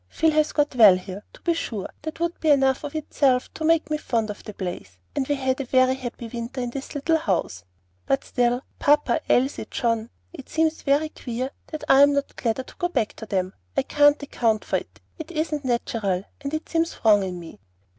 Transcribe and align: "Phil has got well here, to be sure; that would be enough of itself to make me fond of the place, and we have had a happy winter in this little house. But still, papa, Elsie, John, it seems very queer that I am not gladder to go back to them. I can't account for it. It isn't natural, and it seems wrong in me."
"Phil 0.09 0.31
has 0.31 0.51
got 0.51 0.73
well 0.73 0.97
here, 0.97 1.21
to 1.31 1.41
be 1.41 1.53
sure; 1.53 1.87
that 2.01 2.19
would 2.19 2.39
be 2.39 2.49
enough 2.49 2.83
of 2.83 2.95
itself 2.95 3.53
to 3.53 3.63
make 3.63 3.91
me 3.91 3.97
fond 3.99 4.31
of 4.31 4.43
the 4.43 4.51
place, 4.55 4.97
and 5.15 5.27
we 5.27 5.35
have 5.35 5.59
had 5.59 5.73
a 5.89 5.93
happy 5.93 6.27
winter 6.27 6.59
in 6.59 6.71
this 6.71 6.95
little 6.95 7.19
house. 7.19 7.63
But 8.07 8.23
still, 8.23 8.63
papa, 8.79 9.19
Elsie, 9.31 9.67
John, 9.69 10.09
it 10.33 10.49
seems 10.49 10.81
very 10.81 11.09
queer 11.09 11.51
that 11.67 11.83
I 11.87 12.01
am 12.01 12.13
not 12.13 12.35
gladder 12.35 12.63
to 12.63 12.75
go 12.79 12.87
back 12.87 13.13
to 13.17 13.27
them. 13.27 13.53
I 13.77 13.83
can't 13.83 14.23
account 14.23 14.65
for 14.65 14.77
it. 14.77 14.99
It 15.19 15.29
isn't 15.29 15.65
natural, 15.65 16.23
and 16.41 16.51
it 16.51 16.67
seems 16.67 16.97
wrong 17.05 17.21
in 17.21 17.39
me." 17.39 17.59